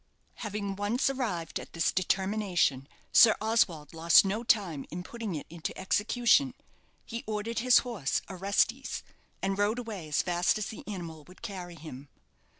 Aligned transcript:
Having 0.37 0.77
once 0.77 1.11
arrived 1.11 1.59
at 1.59 1.73
this 1.73 1.91
determination, 1.91 2.87
Sir 3.11 3.35
Oswald 3.39 3.93
lost 3.93 4.25
no 4.25 4.43
time 4.43 4.83
in 4.89 5.03
putting 5.03 5.35
it 5.35 5.45
into 5.47 5.77
execution. 5.77 6.55
He 7.05 7.23
ordered 7.27 7.59
his 7.59 7.77
horse, 7.85 8.23
Orestes, 8.27 9.03
and 9.43 9.59
rode 9.59 9.77
away 9.77 10.07
as 10.07 10.23
fast 10.23 10.57
as 10.57 10.69
the 10.69 10.83
animal 10.87 11.23
would 11.27 11.43
carry 11.43 11.75
him. 11.75 12.09